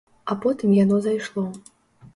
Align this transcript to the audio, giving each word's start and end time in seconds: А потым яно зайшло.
А 0.31 0.37
потым 0.45 0.71
яно 0.79 0.97
зайшло. 1.09 1.47